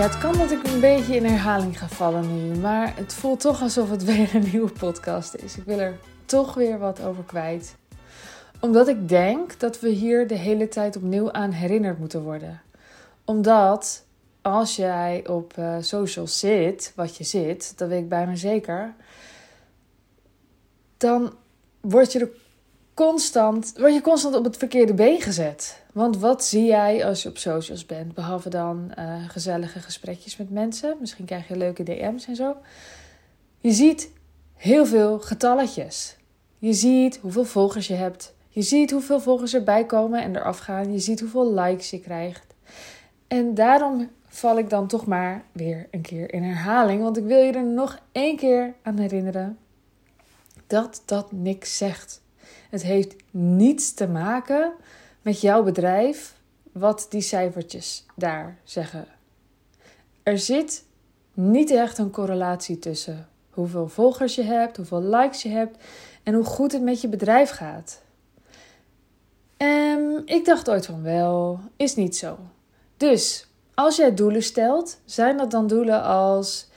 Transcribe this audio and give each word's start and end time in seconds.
Ja, 0.00 0.06
het 0.06 0.18
kan 0.18 0.38
dat 0.38 0.50
ik 0.50 0.66
een 0.66 0.80
beetje 0.80 1.16
in 1.16 1.24
herhaling 1.24 1.78
ga 1.78 1.88
vallen 1.88 2.36
nu, 2.36 2.58
maar 2.58 2.96
het 2.96 3.14
voelt 3.14 3.40
toch 3.40 3.62
alsof 3.62 3.90
het 3.90 4.04
weer 4.14 4.34
een 4.34 4.50
nieuwe 4.52 4.70
podcast 4.70 5.34
is. 5.34 5.56
Ik 5.56 5.64
wil 5.64 5.78
er 5.78 5.98
toch 6.24 6.54
weer 6.54 6.78
wat 6.78 7.02
over 7.02 7.24
kwijt. 7.24 7.76
Omdat 8.60 8.88
ik 8.88 9.08
denk 9.08 9.58
dat 9.58 9.80
we 9.80 9.88
hier 9.88 10.26
de 10.26 10.34
hele 10.34 10.68
tijd 10.68 10.96
opnieuw 10.96 11.32
aan 11.32 11.50
herinnerd 11.50 11.98
moeten 11.98 12.22
worden. 12.22 12.62
Omdat 13.24 14.04
als 14.42 14.76
jij 14.76 15.28
op 15.28 15.56
uh, 15.58 15.76
social 15.80 16.26
zit, 16.26 16.92
wat 16.96 17.16
je 17.16 17.24
zit, 17.24 17.78
dat 17.78 17.88
weet 17.88 18.02
ik 18.02 18.08
bijna 18.08 18.34
zeker, 18.34 18.94
dan 20.96 21.34
word 21.80 22.12
je 22.12 22.18
er 22.18 22.30
constant, 23.06 23.72
word 23.76 23.94
je 23.94 24.00
constant 24.00 24.34
op 24.34 24.44
het 24.44 24.56
verkeerde 24.56 24.94
been 24.94 25.20
gezet. 25.20 25.82
Want 25.92 26.18
wat 26.18 26.44
zie 26.44 26.64
jij 26.64 27.06
als 27.06 27.22
je 27.22 27.28
op 27.28 27.38
socials 27.38 27.86
bent? 27.86 28.14
Behalve 28.14 28.48
dan 28.48 28.92
uh, 28.98 29.28
gezellige 29.28 29.80
gesprekjes 29.80 30.36
met 30.36 30.50
mensen. 30.50 30.96
Misschien 31.00 31.24
krijg 31.24 31.48
je 31.48 31.56
leuke 31.56 31.82
DM's 31.82 32.26
en 32.26 32.36
zo. 32.36 32.56
Je 33.58 33.70
ziet 33.70 34.10
heel 34.54 34.86
veel 34.86 35.18
getalletjes. 35.18 36.16
Je 36.58 36.72
ziet 36.72 37.16
hoeveel 37.16 37.44
volgers 37.44 37.86
je 37.86 37.94
hebt. 37.94 38.34
Je 38.48 38.62
ziet 38.62 38.90
hoeveel 38.90 39.20
volgers 39.20 39.54
erbij 39.54 39.84
komen 39.84 40.22
en 40.22 40.36
eraf 40.36 40.58
gaan. 40.58 40.92
Je 40.92 40.98
ziet 40.98 41.20
hoeveel 41.20 41.54
likes 41.54 41.90
je 41.90 42.00
krijgt. 42.00 42.54
En 43.28 43.54
daarom 43.54 44.10
val 44.28 44.58
ik 44.58 44.70
dan 44.70 44.86
toch 44.86 45.06
maar 45.06 45.44
weer 45.52 45.88
een 45.90 46.02
keer 46.02 46.32
in 46.32 46.42
herhaling. 46.42 47.02
Want 47.02 47.16
ik 47.16 47.24
wil 47.24 47.40
je 47.42 47.52
er 47.52 47.64
nog 47.64 47.98
één 48.12 48.36
keer 48.36 48.74
aan 48.82 48.98
herinneren 48.98 49.58
dat 50.66 51.02
dat 51.04 51.32
niks 51.32 51.76
zegt. 51.76 52.20
Het 52.70 52.82
heeft 52.82 53.14
niets 53.30 53.94
te 53.94 54.08
maken 54.08 54.72
met 55.22 55.40
jouw 55.40 55.62
bedrijf, 55.62 56.34
wat 56.72 57.06
die 57.08 57.20
cijfertjes 57.20 58.06
daar 58.16 58.58
zeggen. 58.64 59.06
Er 60.22 60.38
zit 60.38 60.84
niet 61.32 61.70
echt 61.70 61.98
een 61.98 62.10
correlatie 62.10 62.78
tussen 62.78 63.28
hoeveel 63.50 63.88
volgers 63.88 64.34
je 64.34 64.42
hebt, 64.42 64.76
hoeveel 64.76 65.02
likes 65.02 65.42
je 65.42 65.48
hebt 65.48 65.76
en 66.22 66.34
hoe 66.34 66.44
goed 66.44 66.72
het 66.72 66.82
met 66.82 67.00
je 67.00 67.08
bedrijf 67.08 67.50
gaat. 67.50 68.02
En 69.56 70.22
ik 70.24 70.44
dacht 70.44 70.70
ooit 70.70 70.86
van 70.86 71.02
wel, 71.02 71.60
is 71.76 71.94
niet 71.94 72.16
zo. 72.16 72.38
Dus 72.96 73.46
als 73.74 73.96
jij 73.96 74.14
doelen 74.14 74.42
stelt, 74.42 75.00
zijn 75.04 75.36
dat 75.36 75.50
dan 75.50 75.66
doelen 75.66 76.02
als 76.02 76.68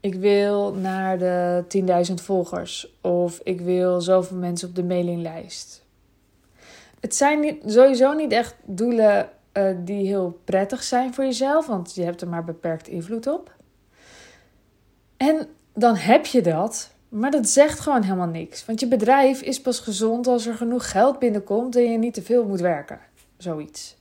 ik 0.00 0.14
wil 0.14 0.74
naar 0.74 1.18
de 1.18 1.64
10.000 2.08 2.14
volgers 2.14 2.98
of 3.00 3.40
ik 3.42 3.60
wil 3.60 4.00
zoveel 4.00 4.36
mensen 4.36 4.68
op 4.68 4.74
de 4.74 4.84
mailinglijst. 4.84 5.86
Het 7.00 7.14
zijn 7.14 7.58
sowieso 7.66 8.12
niet 8.12 8.32
echt 8.32 8.54
doelen 8.64 9.30
uh, 9.52 9.70
die 9.84 10.06
heel 10.06 10.40
prettig 10.44 10.82
zijn 10.82 11.14
voor 11.14 11.24
jezelf, 11.24 11.66
want 11.66 11.94
je 11.94 12.02
hebt 12.02 12.20
er 12.20 12.28
maar 12.28 12.44
beperkt 12.44 12.88
invloed 12.88 13.26
op. 13.26 13.56
En 15.16 15.48
dan 15.74 15.96
heb 15.96 16.26
je 16.26 16.42
dat, 16.42 16.90
maar 17.08 17.30
dat 17.30 17.48
zegt 17.48 17.80
gewoon 17.80 18.02
helemaal 18.02 18.26
niks. 18.26 18.64
Want 18.64 18.80
je 18.80 18.88
bedrijf 18.88 19.42
is 19.42 19.60
pas 19.60 19.80
gezond 19.80 20.26
als 20.26 20.46
er 20.46 20.54
genoeg 20.54 20.90
geld 20.90 21.18
binnenkomt 21.18 21.76
en 21.76 21.92
je 21.92 21.98
niet 21.98 22.14
te 22.14 22.22
veel 22.22 22.44
moet 22.44 22.60
werken. 22.60 23.00
Zoiets. 23.36 23.96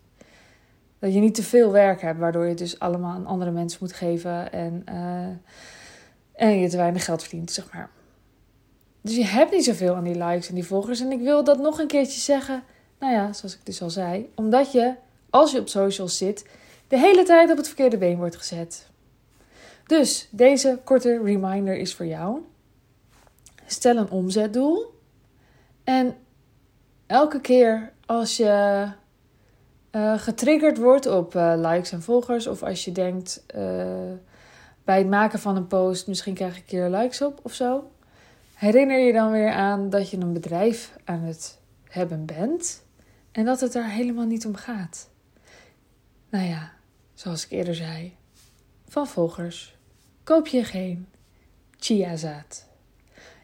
Dat 0.99 1.13
je 1.13 1.19
niet 1.19 1.35
te 1.35 1.43
veel 1.43 1.71
werk 1.71 2.01
hebt, 2.01 2.19
waardoor 2.19 2.45
je 2.45 2.53
dus 2.53 2.79
allemaal 2.79 3.13
aan 3.13 3.25
andere 3.25 3.51
mensen 3.51 3.79
moet 3.81 3.93
geven 3.93 4.51
en, 4.51 4.83
uh, 4.89 5.27
en 6.38 6.59
je 6.59 6.69
te 6.69 6.77
weinig 6.77 7.05
geld 7.05 7.21
verdient, 7.21 7.52
zeg 7.52 7.73
maar. 7.73 7.89
Dus 9.02 9.16
je 9.16 9.25
hebt 9.25 9.52
niet 9.52 9.63
zoveel 9.63 9.95
aan 9.95 10.03
die 10.03 10.23
likes 10.23 10.49
en 10.49 10.55
die 10.55 10.66
volgers. 10.66 10.99
En 10.99 11.11
ik 11.11 11.21
wil 11.21 11.43
dat 11.43 11.57
nog 11.57 11.80
een 11.80 11.88
keertje 11.88 12.19
zeggen. 12.19 12.63
Nou 12.99 13.13
ja, 13.13 13.33
zoals 13.33 13.53
ik 13.53 13.66
dus 13.66 13.81
al 13.81 13.89
zei. 13.89 14.30
Omdat 14.35 14.71
je, 14.71 14.93
als 15.30 15.52
je 15.52 15.59
op 15.59 15.67
socials 15.67 16.17
zit, 16.17 16.45
de 16.87 16.98
hele 16.98 17.23
tijd 17.23 17.52
op 17.52 17.58
het 17.58 17.67
verkeerde 17.67 17.98
been 17.98 18.17
wordt 18.17 18.36
gezet. 18.36 18.87
Dus 19.86 20.27
deze 20.31 20.80
korte 20.83 21.21
reminder 21.23 21.77
is 21.77 21.95
voor 21.95 22.05
jou. 22.05 22.39
Stel 23.65 23.98
een 23.98 24.09
omzetdoel. 24.09 24.93
En 25.83 26.15
elke 27.05 27.42
keer 27.42 27.92
als 28.05 28.37
je 28.37 28.87
uh, 29.92 30.19
getriggerd 30.19 30.77
wordt 30.77 31.05
op 31.05 31.36
uh, 31.36 31.54
likes 31.55 31.92
en 31.92 32.02
volgers, 32.02 32.48
of 32.48 32.64
als 32.64 32.86
je 32.86 32.92
denkt 32.92 33.43
uh, 33.55 34.11
bij 34.87 34.98
het 34.98 35.08
maken 35.08 35.39
van 35.39 35.55
een 35.55 35.67
post, 35.67 36.08
misschien 36.08 36.33
krijg 36.33 36.52
ik 36.52 36.58
een 36.58 36.65
keer 36.65 36.89
likes 36.89 37.21
op 37.21 37.39
of 37.43 37.53
zo, 37.53 37.92
herinner 38.53 38.99
je 38.99 39.14
dan 39.14 39.31
weer 39.31 39.52
aan 39.52 39.89
dat 39.89 40.09
je 40.09 40.17
een 40.17 40.33
bedrijf 40.33 40.95
aan 41.03 41.21
het 41.21 41.59
hebben 41.83 42.25
bent 42.25 42.83
en 43.31 43.45
dat 43.45 43.59
het 43.59 43.73
daar 43.73 43.89
helemaal 43.89 44.25
niet 44.25 44.45
om 44.45 44.55
gaat. 44.55 45.09
Nou 46.30 46.45
ja, 46.45 46.71
zoals 47.14 47.45
ik 47.45 47.52
eerder 47.52 47.75
zei, 47.75 48.15
van 48.87 49.08
volgers 49.08 49.75
koop 50.23 50.48
je 50.48 50.64
geen 50.64 51.08
chiazaad. 51.77 52.67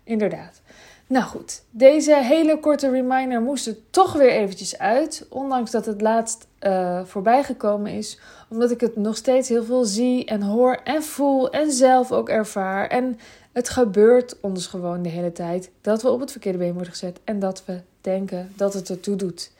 Inderdaad. 0.04 0.62
Nou 1.08 1.26
goed, 1.26 1.64
deze 1.70 2.16
hele 2.16 2.60
korte 2.60 2.90
reminder 2.90 3.42
moest 3.42 3.68
er 3.68 3.76
toch 3.90 4.14
weer 4.14 4.32
eventjes 4.32 4.78
uit. 4.78 5.26
Ondanks 5.30 5.72
dat 5.72 5.86
het 5.86 6.02
laatst 6.02 6.48
uh, 6.62 7.04
voorbij 7.06 7.44
gekomen 7.44 7.92
is. 7.92 8.20
Omdat 8.50 8.72
ik 8.72 8.82
het 8.82 8.96
nog 8.96 9.16
steeds 9.16 9.50
heel 9.50 9.64
veel 9.64 9.84
zie 9.84 10.26
en 10.26 10.42
hoor 10.42 10.80
en 10.84 11.04
voel 11.04 11.50
en 11.50 11.72
zelf 11.72 12.12
ook 12.12 12.30
ervaar. 12.30 12.88
En 12.88 13.20
het 13.52 13.70
gebeurt 13.70 14.40
ons 14.42 14.68
gewoon 14.68 15.02
de 15.02 15.10
hele 15.10 15.32
tijd 15.32 15.72
dat 15.82 16.02
we 16.02 16.10
op 16.10 16.20
het 16.20 16.32
verkeerde 16.32 16.58
been 16.58 16.74
worden 16.74 16.92
gezet. 16.92 17.20
En 17.24 17.40
dat 17.40 17.64
we 17.66 17.80
denken 18.02 18.52
dat 18.56 18.74
het 18.74 18.90
ertoe 18.90 19.16
doet. 19.16 19.52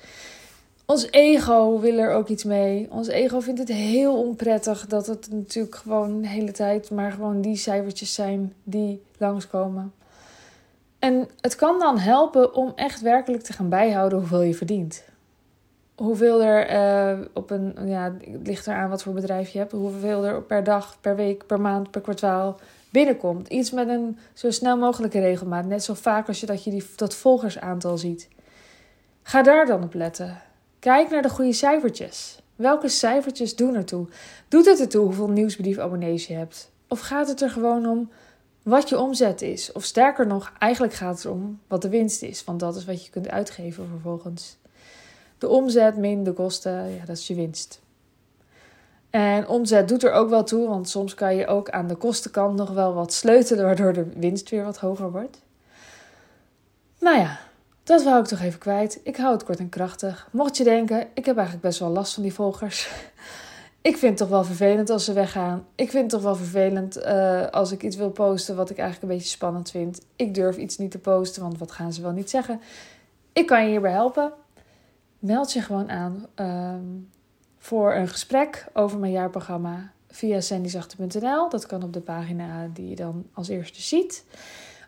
Ons 0.86 1.08
ego 1.12 1.80
wil 1.80 1.98
er 1.98 2.12
ook 2.12 2.28
iets 2.28 2.44
mee. 2.44 2.88
Ons 2.90 3.08
ego 3.08 3.40
vindt 3.40 3.60
het 3.60 3.70
heel 3.70 4.18
onprettig 4.18 4.88
dat 4.88 5.08
het 5.08 5.28
natuurlijk 5.32 5.76
gewoon 5.76 6.22
de 6.22 6.28
hele 6.28 6.52
tijd 6.52 6.92
maar 6.92 7.12
gewoon 7.12 7.42
die 7.42 7.56
cijfertjes 7.56 8.14
zijn 8.14 8.54
die 8.64 9.02
langskomen. 9.18 9.94
En 11.04 11.30
het 11.42 11.56
kan 11.56 11.80
dan 11.80 11.98
helpen 11.98 12.54
om 12.54 12.72
echt 12.76 13.02
werkelijk 13.02 13.44
te 13.44 13.54
gaan 13.54 13.70
bijhouden 13.70 14.20
hoeveel 14.20 14.42
je 14.42 14.54
verdient. 14.54 15.04
Hoeveel 15.96 16.44
er 16.44 16.72
uh, 17.20 17.26
op 17.34 17.50
een, 17.50 17.76
ja, 17.86 18.14
het 18.32 18.48
ligt 18.48 18.68
eraan 18.68 18.90
wat 18.90 19.04
voor 19.04 19.14
bedrijf 19.14 19.50
je 19.50 19.58
hebt, 19.58 19.72
hoeveel 19.72 20.26
er 20.26 20.42
per 20.42 20.64
dag, 20.64 20.98
per 21.02 21.16
week, 21.16 21.46
per 21.46 21.62
maand, 21.62 21.92
per 21.92 22.02
kwartaal 22.02 22.60
binnenkomt. 22.90 23.48
Iets 23.48 23.72
met 23.72 23.88
een 23.88 24.18
zo 24.34 24.52
snel 24.52 24.78
mogelijke 24.78 25.20
regelmaat, 25.20 25.66
net 25.66 25.84
zo 25.84 25.94
vaak 25.94 26.28
als 26.28 26.40
je 26.40 26.46
dat 26.46 26.64
je 26.64 26.70
die, 26.70 26.86
dat 26.96 27.16
volgersaantal 27.16 27.98
ziet. 27.98 28.30
Ga 29.24 29.42
daar 29.42 29.66
dan 29.66 29.84
op 29.84 29.94
letten. 29.94 30.42
Kijk 30.80 31.10
naar 31.10 31.22
de 31.22 31.30
goede 31.30 31.54
cijfertjes. 31.54 32.40
Welke 32.56 32.88
cijfertjes 32.88 33.56
doen 33.56 33.76
ertoe? 33.76 34.08
Doet 34.48 34.66
het 34.66 34.80
ertoe 34.80 35.06
hoeveel 35.06 35.30
nieuwsbrief 35.30 35.78
abonnees 35.78 36.28
je 36.28 36.34
hebt? 36.34 36.72
Of 36.88 37.00
gaat 37.00 37.28
het 37.28 37.42
er 37.42 37.50
gewoon 37.50 37.86
om 37.86 38.10
wat 38.64 38.90
je 38.90 39.00
omzet 39.00 39.42
is. 39.42 39.72
Of 39.72 39.84
sterker 39.84 40.28
nog, 40.28 40.52
eigenlijk 40.60 40.94
gaat 40.94 41.16
het 41.16 41.26
om 41.26 41.60
wat 41.68 41.82
de 41.82 41.90
winst 41.90 42.22
is. 42.22 42.44
Want 42.44 42.60
dat 42.60 42.76
is 42.76 42.86
wat 42.86 43.06
je 43.06 43.12
kunt 43.12 43.30
uitgeven 43.30 43.88
vervolgens. 43.88 44.58
De 45.38 45.48
omzet 45.48 45.98
min 45.98 46.24
de 46.24 46.34
kosten, 46.34 46.90
ja, 46.90 47.06
dat 47.06 47.18
is 47.18 47.28
je 47.28 47.36
winst. 47.36 47.82
En 49.10 49.48
omzet 49.48 49.88
doet 49.88 50.04
er 50.04 50.12
ook 50.12 50.30
wel 50.30 50.44
toe, 50.44 50.68
want 50.68 50.90
soms 50.90 51.14
kan 51.14 51.36
je 51.36 51.48
ook 51.48 51.70
aan 51.70 51.88
de 51.88 51.96
kostenkant 51.96 52.56
nog 52.56 52.70
wel 52.70 52.94
wat 52.94 53.14
sleutelen, 53.14 53.66
waardoor 53.66 53.94
de 53.94 54.06
winst 54.16 54.50
weer 54.50 54.64
wat 54.64 54.78
hoger 54.78 55.12
wordt. 55.12 55.42
Nou 57.00 57.18
ja, 57.18 57.40
dat 57.84 58.04
wou 58.04 58.20
ik 58.20 58.26
toch 58.26 58.40
even 58.40 58.60
kwijt. 58.60 59.00
Ik 59.04 59.18
hou 59.18 59.34
het 59.34 59.44
kort 59.44 59.60
en 59.60 59.70
krachtig. 59.70 60.28
Mocht 60.32 60.58
je 60.58 60.64
denken, 60.64 61.08
ik 61.14 61.26
heb 61.26 61.36
eigenlijk 61.36 61.66
best 61.68 61.80
wel 61.80 61.90
last 61.90 62.14
van 62.14 62.24
die 62.24 62.34
volgers. 62.34 62.90
Ik 63.84 63.98
vind 63.98 64.12
het 64.12 64.18
toch 64.18 64.30
wel 64.30 64.44
vervelend 64.44 64.90
als 64.90 65.06
ze 65.06 65.14
weggaan. 65.14 65.66
Ik 65.76 65.90
vind 65.90 66.04
het 66.04 66.12
toch 66.12 66.22
wel 66.22 66.36
vervelend 66.36 66.98
uh, 66.98 67.48
als 67.48 67.72
ik 67.72 67.84
iets 67.84 67.96
wil 67.96 68.10
posten 68.10 68.56
wat 68.56 68.70
ik 68.70 68.78
eigenlijk 68.78 69.12
een 69.12 69.18
beetje 69.18 69.34
spannend 69.34 69.72
vind. 69.72 70.02
Ik 70.16 70.34
durf 70.34 70.58
iets 70.58 70.78
niet 70.78 70.92
te 70.92 71.00
posten, 71.00 71.42
want 71.42 71.58
wat 71.58 71.72
gaan 71.72 71.94
ze 71.94 72.02
wel 72.02 72.12
niet 72.12 72.30
zeggen? 72.30 72.62
Ik 73.34 73.46
kan 73.48 73.64
je 73.64 73.70
hierbij 73.70 73.92
helpen. 73.92 74.34
Meld 75.20 75.54
je 75.54 75.62
gewoon 75.62 75.90
aan 75.90 76.26
um, 76.36 77.10
voor 77.58 77.94
een 77.94 78.08
gesprek 78.08 78.68
over 78.74 79.00
mijn 79.00 79.12
jaarprogramma 79.12 79.92
via 80.08 80.42
sandyzachte.nl. 80.42 81.50
Dat 81.50 81.66
kan 81.66 81.84
op 81.84 81.94
de 81.94 82.02
pagina 82.02 82.70
die 82.74 82.90
je 82.90 82.96
dan 82.96 83.26
als 83.34 83.48
eerste 83.48 83.82
ziet. 83.82 84.24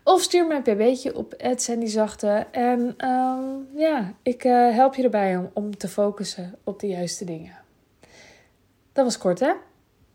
Of 0.04 0.22
stuur 0.22 0.48
me 0.48 0.56
een 0.56 0.62
pb'tje 0.62 1.16
op 1.16 1.36
sandyzachte. 1.56 2.48
En 2.52 3.10
um, 3.10 3.68
ja, 3.76 4.14
ik 4.22 4.44
uh, 4.44 4.74
help 4.76 4.96
je 4.96 5.04
erbij 5.04 5.38
om, 5.38 5.50
om 5.54 5.78
te 5.78 5.88
focussen 5.88 6.56
op 6.64 6.80
de 6.80 6.88
juiste 6.88 7.26
dingen. 7.26 7.64
Dat 8.96 9.06
was 9.06 9.18
kort, 9.18 9.40
hè? 9.40 9.52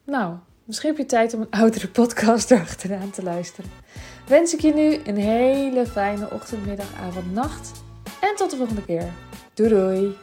Nou, 0.04 0.36
misschien 0.64 0.88
heb 0.88 0.98
je 0.98 1.06
tijd 1.06 1.34
om 1.34 1.40
een 1.40 1.50
oudere 1.50 1.88
podcast 1.88 2.50
erachteraan 2.50 3.10
te 3.10 3.22
luisteren. 3.22 3.70
Wens 4.26 4.54
ik 4.54 4.60
je 4.60 4.74
nu 4.74 5.00
een 5.04 5.16
hele 5.16 5.86
fijne 5.86 6.30
ochtend, 6.30 6.66
middag, 6.66 6.94
avond, 6.94 7.32
nacht. 7.32 7.82
En 8.20 8.36
tot 8.36 8.50
de 8.50 8.56
volgende 8.56 8.84
keer. 8.84 9.12
Doei 9.54 9.68
doei! 9.68 10.16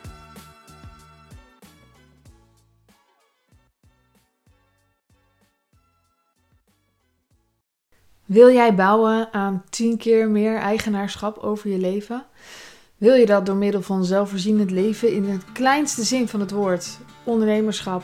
Wil 8.26 8.52
jij 8.52 8.76
bouwen 8.76 9.34
aan 9.34 9.64
10 9.70 9.98
keer 9.98 10.30
meer 10.30 10.58
eigenaarschap 10.58 11.38
over 11.38 11.70
je 11.70 11.78
leven? 11.78 12.26
Wil 12.98 13.14
je 13.14 13.26
dat 13.26 13.46
door 13.46 13.56
middel 13.56 13.82
van 13.82 14.06
zelfvoorzienend 14.06 14.72
leven 14.72 15.12
in 15.12 15.24
de 15.24 15.38
kleinste 15.54 16.04
zin 16.04 16.28
van 16.28 16.40
het 16.40 16.52
woord, 16.52 16.98
ondernemerschap 17.24 18.04